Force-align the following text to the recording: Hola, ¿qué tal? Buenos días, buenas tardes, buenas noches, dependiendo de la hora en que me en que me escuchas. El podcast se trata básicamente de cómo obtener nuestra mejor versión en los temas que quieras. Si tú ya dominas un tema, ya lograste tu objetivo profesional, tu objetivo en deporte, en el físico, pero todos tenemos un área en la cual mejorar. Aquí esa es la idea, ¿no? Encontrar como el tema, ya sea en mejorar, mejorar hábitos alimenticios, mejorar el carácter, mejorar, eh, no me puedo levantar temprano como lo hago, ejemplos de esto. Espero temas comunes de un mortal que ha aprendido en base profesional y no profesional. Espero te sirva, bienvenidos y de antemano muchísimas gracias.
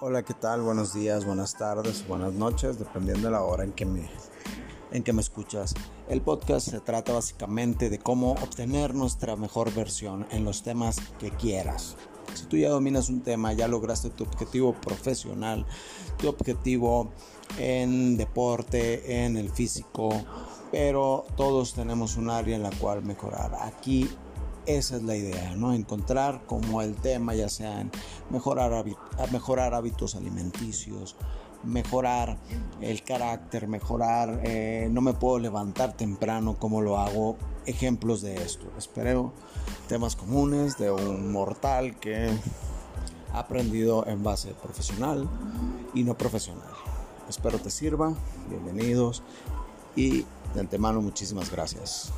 Hola, 0.00 0.22
¿qué 0.22 0.32
tal? 0.32 0.62
Buenos 0.62 0.94
días, 0.94 1.24
buenas 1.24 1.56
tardes, 1.56 2.06
buenas 2.06 2.32
noches, 2.32 2.78
dependiendo 2.78 3.26
de 3.26 3.32
la 3.32 3.42
hora 3.42 3.64
en 3.64 3.72
que 3.72 3.84
me 3.84 4.08
en 4.92 5.02
que 5.02 5.12
me 5.12 5.20
escuchas. 5.20 5.74
El 6.08 6.22
podcast 6.22 6.68
se 6.68 6.78
trata 6.78 7.12
básicamente 7.12 7.90
de 7.90 7.98
cómo 7.98 8.30
obtener 8.30 8.94
nuestra 8.94 9.34
mejor 9.34 9.74
versión 9.74 10.24
en 10.30 10.44
los 10.44 10.62
temas 10.62 11.00
que 11.18 11.32
quieras. 11.32 11.96
Si 12.34 12.46
tú 12.46 12.56
ya 12.56 12.68
dominas 12.68 13.08
un 13.08 13.22
tema, 13.22 13.52
ya 13.54 13.66
lograste 13.66 14.10
tu 14.10 14.22
objetivo 14.22 14.72
profesional, 14.72 15.66
tu 16.16 16.28
objetivo 16.28 17.10
en 17.58 18.16
deporte, 18.16 19.24
en 19.24 19.36
el 19.36 19.50
físico, 19.50 20.10
pero 20.70 21.24
todos 21.36 21.74
tenemos 21.74 22.16
un 22.16 22.30
área 22.30 22.54
en 22.54 22.62
la 22.62 22.70
cual 22.70 23.02
mejorar. 23.02 23.50
Aquí 23.62 24.08
esa 24.68 24.96
es 24.96 25.02
la 25.02 25.16
idea, 25.16 25.56
¿no? 25.56 25.72
Encontrar 25.72 26.42
como 26.44 26.82
el 26.82 26.94
tema, 26.94 27.34
ya 27.34 27.48
sea 27.48 27.80
en 27.80 27.90
mejorar, 28.30 28.84
mejorar 29.32 29.72
hábitos 29.72 30.14
alimenticios, 30.14 31.16
mejorar 31.64 32.36
el 32.82 33.02
carácter, 33.02 33.66
mejorar, 33.66 34.42
eh, 34.44 34.88
no 34.90 35.00
me 35.00 35.14
puedo 35.14 35.38
levantar 35.38 35.96
temprano 35.96 36.58
como 36.58 36.82
lo 36.82 36.98
hago, 36.98 37.38
ejemplos 37.64 38.20
de 38.20 38.42
esto. 38.42 38.66
Espero 38.76 39.32
temas 39.88 40.16
comunes 40.16 40.76
de 40.76 40.90
un 40.90 41.32
mortal 41.32 41.98
que 41.98 42.28
ha 43.32 43.38
aprendido 43.38 44.06
en 44.06 44.22
base 44.22 44.52
profesional 44.62 45.26
y 45.94 46.04
no 46.04 46.16
profesional. 46.16 46.74
Espero 47.26 47.58
te 47.58 47.70
sirva, 47.70 48.12
bienvenidos 48.50 49.22
y 49.96 50.26
de 50.54 50.60
antemano 50.60 51.00
muchísimas 51.00 51.50
gracias. 51.50 52.12